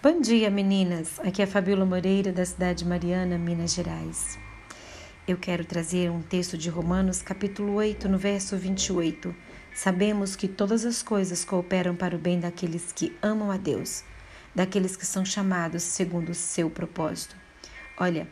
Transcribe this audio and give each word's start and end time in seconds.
Bom 0.00 0.20
dia, 0.20 0.48
meninas. 0.48 1.18
Aqui 1.24 1.42
é 1.42 1.44
a 1.44 1.48
Fabiola 1.48 1.84
Moreira, 1.84 2.30
da 2.30 2.44
cidade 2.44 2.84
de 2.84 2.88
Mariana, 2.88 3.36
Minas 3.36 3.74
Gerais. 3.74 4.38
Eu 5.26 5.36
quero 5.36 5.64
trazer 5.64 6.08
um 6.08 6.22
texto 6.22 6.56
de 6.56 6.70
Romanos, 6.70 7.20
capítulo 7.20 7.74
8, 7.74 8.08
no 8.08 8.16
verso 8.16 8.56
28. 8.56 9.34
Sabemos 9.74 10.36
que 10.36 10.46
todas 10.46 10.84
as 10.84 11.02
coisas 11.02 11.44
cooperam 11.44 11.96
para 11.96 12.14
o 12.14 12.18
bem 12.18 12.38
daqueles 12.38 12.92
que 12.92 13.12
amam 13.20 13.50
a 13.50 13.56
Deus, 13.56 14.04
daqueles 14.54 14.94
que 14.94 15.04
são 15.04 15.24
chamados 15.24 15.82
segundo 15.82 16.28
o 16.28 16.34
seu 16.34 16.70
propósito. 16.70 17.34
Olha, 17.98 18.28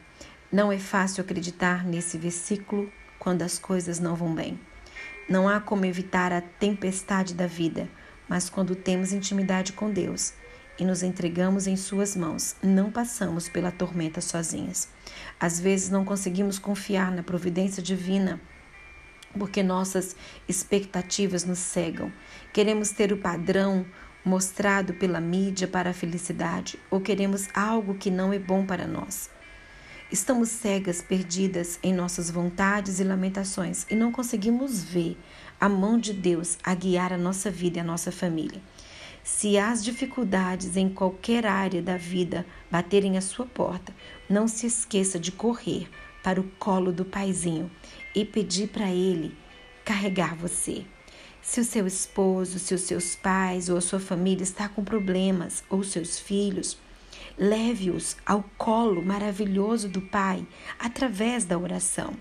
não 0.52 0.70
é 0.70 0.78
fácil 0.78 1.22
acreditar 1.22 1.84
nesse 1.84 2.16
versículo 2.16 2.88
quando 3.18 3.42
as 3.42 3.58
coisas 3.58 3.98
não 3.98 4.14
vão 4.14 4.32
bem. 4.32 4.56
Não 5.28 5.48
há 5.48 5.58
como 5.58 5.84
evitar 5.84 6.32
a 6.32 6.40
tempestade 6.40 7.34
da 7.34 7.48
vida, 7.48 7.88
mas 8.28 8.48
quando 8.48 8.76
temos 8.76 9.12
intimidade 9.12 9.72
com 9.72 9.90
Deus, 9.90 10.32
e 10.78 10.84
nos 10.84 11.02
entregamos 11.02 11.66
em 11.66 11.76
Suas 11.76 12.16
mãos. 12.16 12.56
Não 12.62 12.90
passamos 12.90 13.48
pela 13.48 13.70
tormenta 13.70 14.20
sozinhas. 14.20 14.88
Às 15.38 15.60
vezes 15.60 15.90
não 15.90 16.04
conseguimos 16.04 16.58
confiar 16.58 17.10
na 17.10 17.22
providência 17.22 17.82
divina 17.82 18.40
porque 19.36 19.62
nossas 19.62 20.16
expectativas 20.48 21.44
nos 21.44 21.58
cegam. 21.58 22.12
Queremos 22.52 22.90
ter 22.90 23.12
o 23.12 23.18
padrão 23.18 23.86
mostrado 24.24 24.94
pela 24.94 25.20
mídia 25.20 25.68
para 25.68 25.90
a 25.90 25.94
felicidade 25.94 26.78
ou 26.90 27.00
queremos 27.00 27.48
algo 27.54 27.94
que 27.94 28.10
não 28.10 28.32
é 28.32 28.38
bom 28.38 28.66
para 28.66 28.86
nós. 28.86 29.30
Estamos 30.10 30.50
cegas, 30.50 31.02
perdidas 31.02 31.78
em 31.82 31.92
nossas 31.92 32.30
vontades 32.30 33.00
e 33.00 33.04
lamentações 33.04 33.86
e 33.90 33.94
não 33.94 34.12
conseguimos 34.12 34.82
ver 34.82 35.18
a 35.60 35.68
mão 35.68 35.98
de 35.98 36.12
Deus 36.12 36.58
a 36.62 36.74
guiar 36.74 37.12
a 37.12 37.18
nossa 37.18 37.50
vida 37.50 37.78
e 37.78 37.80
a 37.80 37.84
nossa 37.84 38.12
família. 38.12 38.60
Se 39.26 39.58
as 39.58 39.82
dificuldades 39.82 40.76
em 40.76 40.88
qualquer 40.88 41.44
área 41.46 41.82
da 41.82 41.96
vida 41.96 42.46
baterem 42.70 43.18
a 43.18 43.20
sua 43.20 43.44
porta, 43.44 43.92
não 44.30 44.46
se 44.46 44.68
esqueça 44.68 45.18
de 45.18 45.32
correr 45.32 45.90
para 46.22 46.40
o 46.40 46.44
colo 46.60 46.92
do 46.92 47.04
paizinho 47.04 47.68
e 48.14 48.24
pedir 48.24 48.68
para 48.68 48.88
ele 48.88 49.36
carregar 49.84 50.36
você. 50.36 50.86
Se 51.42 51.58
o 51.58 51.64
seu 51.64 51.88
esposo, 51.88 52.60
se 52.60 52.72
os 52.72 52.82
seus 52.82 53.16
pais 53.16 53.68
ou 53.68 53.76
a 53.76 53.80
sua 53.80 53.98
família 53.98 54.44
está 54.44 54.68
com 54.68 54.84
problemas, 54.84 55.64
ou 55.68 55.82
seus 55.82 56.20
filhos, 56.20 56.78
leve-os 57.36 58.16
ao 58.24 58.44
colo 58.56 59.04
maravilhoso 59.04 59.88
do 59.88 60.02
Pai 60.02 60.46
através 60.78 61.44
da 61.44 61.58
oração. 61.58 62.14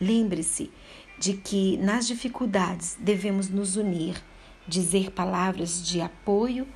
Lembre-se 0.00 0.72
de 1.18 1.34
que 1.34 1.76
nas 1.76 2.06
dificuldades 2.06 2.96
devemos 2.98 3.50
nos 3.50 3.76
unir 3.76 4.16
dizer 4.66 5.10
palavras 5.10 5.86
de 5.86 6.00
apoio 6.00 6.66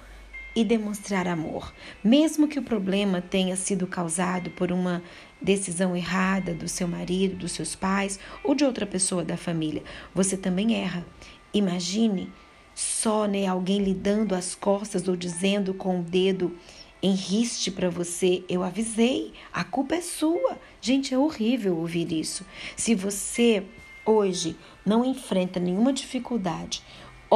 e 0.56 0.64
demonstrar 0.64 1.26
amor, 1.26 1.74
mesmo 2.02 2.46
que 2.46 2.58
o 2.58 2.62
problema 2.62 3.20
tenha 3.20 3.56
sido 3.56 3.86
causado 3.86 4.50
por 4.50 4.70
uma 4.70 5.02
decisão 5.42 5.96
errada 5.96 6.54
do 6.54 6.68
seu 6.68 6.86
marido, 6.86 7.36
dos 7.36 7.52
seus 7.52 7.74
pais 7.74 8.20
ou 8.42 8.54
de 8.54 8.64
outra 8.64 8.86
pessoa 8.86 9.24
da 9.24 9.36
família. 9.36 9.82
Você 10.14 10.36
também 10.36 10.76
erra. 10.76 11.04
Imagine 11.52 12.32
só 12.74 13.26
né, 13.26 13.46
alguém 13.46 13.82
lhe 13.82 13.94
dando 13.94 14.34
as 14.34 14.54
costas 14.54 15.06
ou 15.06 15.16
dizendo 15.16 15.74
com 15.74 16.00
o 16.00 16.02
dedo 16.02 16.56
em 17.02 17.12
riste 17.12 17.70
para 17.70 17.90
você: 17.90 18.42
Eu 18.48 18.62
avisei, 18.62 19.32
a 19.52 19.62
culpa 19.62 19.96
é 19.96 20.00
sua. 20.00 20.58
Gente, 20.80 21.12
é 21.12 21.18
horrível 21.18 21.76
ouvir 21.76 22.12
isso. 22.12 22.44
Se 22.76 22.94
você 22.94 23.62
hoje 24.06 24.56
não 24.84 25.04
enfrenta 25.04 25.60
nenhuma 25.60 25.92
dificuldade, 25.92 26.82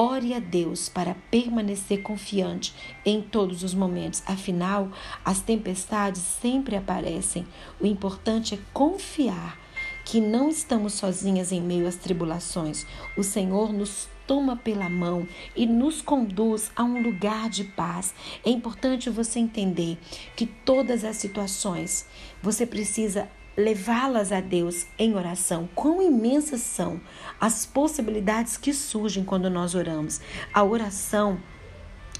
Ore 0.00 0.32
a 0.32 0.38
Deus 0.38 0.88
para 0.88 1.16
permanecer 1.28 2.02
confiante 2.02 2.72
em 3.04 3.20
todos 3.20 3.64
os 3.64 3.74
momentos. 3.74 4.22
Afinal, 4.26 4.92
as 5.24 5.40
tempestades 5.40 6.22
sempre 6.22 6.76
aparecem. 6.76 7.44
O 7.80 7.84
importante 7.84 8.54
é 8.54 8.58
confiar 8.72 9.58
que 10.04 10.20
não 10.20 10.50
estamos 10.50 10.92
sozinhas 10.92 11.50
em 11.50 11.60
meio 11.60 11.88
às 11.88 11.96
tribulações. 11.96 12.86
O 13.16 13.24
Senhor 13.24 13.72
nos 13.72 14.08
toma 14.24 14.56
pela 14.56 14.88
mão 14.88 15.26
e 15.56 15.66
nos 15.66 16.00
conduz 16.00 16.70
a 16.76 16.84
um 16.84 17.02
lugar 17.02 17.50
de 17.50 17.64
paz. 17.64 18.14
É 18.46 18.50
importante 18.50 19.10
você 19.10 19.40
entender 19.40 19.98
que 20.36 20.46
todas 20.46 21.02
as 21.02 21.16
situações 21.16 22.06
você 22.40 22.64
precisa 22.64 23.28
levá-las 23.58 24.30
a 24.30 24.40
Deus 24.40 24.86
em 24.96 25.16
oração. 25.16 25.68
Quão 25.74 26.00
imensas 26.00 26.60
são 26.60 27.00
as 27.40 27.66
possibilidades 27.66 28.56
que 28.56 28.72
surgem 28.72 29.24
quando 29.24 29.50
nós 29.50 29.74
oramos. 29.74 30.20
A 30.54 30.62
oração 30.62 31.40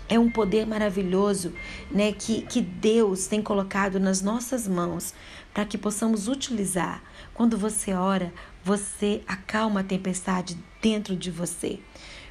é 0.09 0.19
um 0.19 0.29
poder 0.29 0.67
maravilhoso 0.67 1.55
né, 1.93 2.11
que, 2.11 2.43
que 2.43 2.61
Deus 2.61 3.29
tem 3.29 3.41
colocado 3.41 4.01
nas 4.01 4.21
nossas 4.21 4.67
mãos 4.67 5.15
para 5.55 5.65
que 5.65 5.79
possamos 5.79 6.27
utilizar. 6.27 7.01
Quando 7.33 7.57
você 7.57 7.93
ora, 7.93 8.33
você 8.65 9.23
acalma 9.25 9.81
a 9.81 9.85
tempestade 9.85 10.59
dentro 10.83 11.15
de 11.15 11.31
você. 11.31 11.79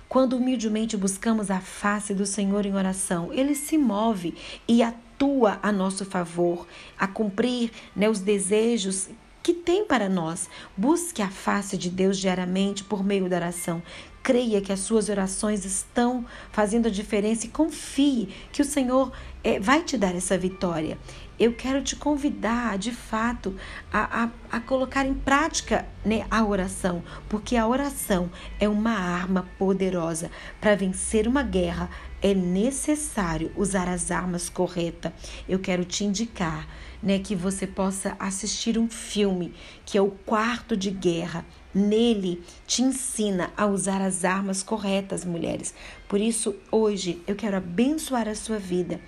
Quando 0.10 0.36
humildemente 0.36 0.98
buscamos 0.98 1.50
a 1.50 1.62
face 1.62 2.14
do 2.14 2.26
Senhor 2.26 2.66
em 2.66 2.76
oração, 2.76 3.32
ele 3.32 3.56
se 3.56 3.78
move 3.78 4.36
e 4.68 4.84
atua 4.84 5.07
atua 5.18 5.60
a 5.64 5.72
nosso 5.72 6.06
favor, 6.06 6.68
a 6.98 7.08
cumprir 7.08 7.72
né, 7.96 8.08
os 8.08 8.20
desejos 8.20 9.10
que 9.42 9.54
tem 9.54 9.86
para 9.86 10.08
nós. 10.08 10.48
Busque 10.76 11.22
a 11.22 11.30
face 11.30 11.78
de 11.78 11.90
Deus 11.90 12.18
diariamente 12.18 12.84
por 12.84 13.04
meio 13.04 13.28
da 13.28 13.38
oração. 13.38 13.82
Creia 14.22 14.62
que 14.62 14.74
as 14.74 14.82
suas 14.82 15.10
orações 15.10 15.66
estão 15.66 16.26
fazendo 16.52 16.88
a 16.88 16.92
diferença 16.92 17.46
e 17.46 17.50
confie 17.50 18.30
que 18.52 18.62
o 18.62 18.66
Senhor 18.66 19.12
é, 19.44 19.60
vai 19.60 19.82
te 19.82 19.98
dar 19.98 20.14
essa 20.14 20.38
vitória. 20.38 20.98
Eu 21.40 21.54
quero 21.54 21.82
te 21.82 21.96
convidar, 21.96 22.78
de 22.78 22.92
fato, 22.92 23.56
a, 23.94 24.24
a, 24.24 24.58
a 24.58 24.60
colocar 24.60 25.06
em 25.06 25.14
prática 25.14 25.88
né, 26.04 26.26
a 26.30 26.44
oração, 26.44 27.04
porque 27.30 27.56
a 27.56 27.68
oração 27.68 28.30
é 28.60 28.68
uma 28.68 28.92
arma 28.92 29.48
poderosa 29.58 30.30
para 30.60 30.76
vencer 30.76 31.28
uma 31.28 31.44
guerra. 31.44 31.90
É 32.22 32.34
necessário 32.34 33.52
usar 33.56 33.88
as 33.88 34.10
armas 34.10 34.50
corretas. 34.50 35.12
Eu 35.48 35.60
quero 35.60 35.86
te 35.86 36.04
indicar 36.04 36.68
né, 37.02 37.20
que 37.20 37.36
você 37.36 37.68
possa 37.68 38.16
assistir 38.20 38.78
um 38.78 38.90
filme 38.90 39.54
que 39.86 39.98
é 39.98 40.02
o 40.02 40.10
Quarto 40.10 40.76
de 40.76 40.90
Guerra. 40.90 41.46
Nele 41.74 42.42
te 42.66 42.82
ensina 42.82 43.52
a 43.56 43.68
usar 43.68 44.02
as 44.02 44.26
armas 44.26 44.64
corretas, 44.64 45.24
mulheres. 45.24 45.74
Por 46.08 46.20
isso, 46.20 46.56
hoje 46.72 47.22
eu 47.28 47.36
quero 47.36 47.58
abençoar 47.58 48.28
a 48.28 48.34
sua 48.34 48.58
vida, 48.58 49.00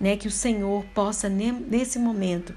né, 0.00 0.16
que 0.16 0.26
o 0.26 0.30
Senhor 0.30 0.84
possa 0.86 1.28
nesse 1.28 1.98
momento 1.98 2.52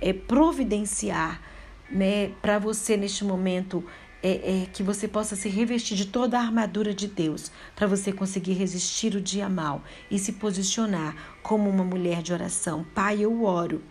é, 0.00 0.12
providenciar, 0.12 1.42
né, 1.90 2.28
para 2.40 2.58
você 2.58 2.96
neste 2.96 3.24
momento 3.24 3.84
é, 4.22 4.62
é, 4.62 4.66
que 4.66 4.82
você 4.82 5.06
possa 5.06 5.36
se 5.36 5.48
revestir 5.48 5.96
de 5.96 6.06
toda 6.06 6.38
a 6.38 6.42
armadura 6.42 6.92
de 6.94 7.06
Deus, 7.06 7.50
para 7.74 7.86
você 7.86 8.12
conseguir 8.12 8.54
resistir 8.54 9.14
o 9.14 9.20
dia 9.20 9.48
mal 9.48 9.82
e 10.10 10.18
se 10.18 10.32
posicionar 10.32 11.14
como 11.42 11.68
uma 11.70 11.84
mulher 11.84 12.22
de 12.22 12.32
oração. 12.32 12.84
Pai, 12.94 13.20
eu 13.20 13.44
oro 13.44 13.82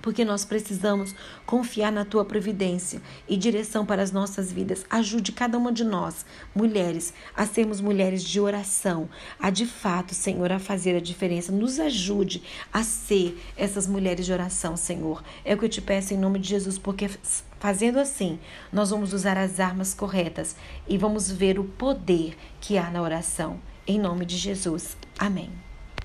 porque 0.00 0.24
nós 0.24 0.44
precisamos 0.44 1.14
confiar 1.46 1.92
na 1.92 2.04
tua 2.04 2.24
providência 2.24 3.00
e 3.28 3.36
direção 3.36 3.84
para 3.84 4.02
as 4.02 4.12
nossas 4.12 4.52
vidas. 4.52 4.84
Ajude 4.88 5.32
cada 5.32 5.58
uma 5.58 5.72
de 5.72 5.84
nós, 5.84 6.24
mulheres, 6.54 7.12
a 7.36 7.46
sermos 7.46 7.80
mulheres 7.80 8.22
de 8.22 8.40
oração, 8.40 9.08
a 9.38 9.50
de 9.50 9.66
fato, 9.66 10.14
Senhor, 10.14 10.50
a 10.52 10.58
fazer 10.58 10.96
a 10.96 11.00
diferença. 11.00 11.52
Nos 11.52 11.78
ajude 11.78 12.42
a 12.72 12.82
ser 12.82 13.40
essas 13.56 13.86
mulheres 13.86 14.26
de 14.26 14.32
oração, 14.32 14.76
Senhor. 14.76 15.22
É 15.44 15.54
o 15.54 15.58
que 15.58 15.64
eu 15.64 15.68
te 15.68 15.80
peço 15.80 16.14
em 16.14 16.18
nome 16.18 16.38
de 16.38 16.48
Jesus, 16.48 16.78
porque 16.78 17.10
fazendo 17.58 17.98
assim, 17.98 18.38
nós 18.72 18.90
vamos 18.90 19.12
usar 19.12 19.36
as 19.36 19.60
armas 19.60 19.94
corretas 19.94 20.56
e 20.88 20.96
vamos 20.96 21.30
ver 21.30 21.58
o 21.58 21.64
poder 21.64 22.36
que 22.60 22.78
há 22.78 22.90
na 22.90 23.02
oração. 23.02 23.60
Em 23.86 23.98
nome 23.98 24.24
de 24.24 24.36
Jesus. 24.36 24.96
Amém. 25.18 25.69